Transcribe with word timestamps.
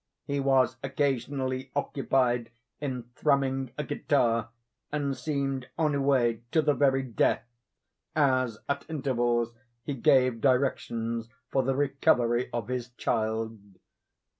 He 0.25 0.39
was 0.39 0.77
occasionally 0.81 1.69
occupied 1.75 2.49
in 2.79 3.11
thrumming 3.15 3.69
a 3.77 3.83
guitar, 3.83 4.49
and 4.91 5.15
seemed 5.15 5.69
ennuye 5.77 6.41
to 6.53 6.63
the 6.63 6.73
very 6.73 7.03
death, 7.03 7.43
as 8.15 8.57
at 8.67 8.83
intervals 8.89 9.53
he 9.83 9.93
gave 9.93 10.41
directions 10.41 11.29
for 11.51 11.61
the 11.61 11.75
recovery 11.75 12.49
of 12.51 12.67
his 12.67 12.89
child. 12.93 13.59